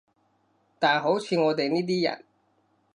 [0.79, 2.23] 但好似我哋呢啲人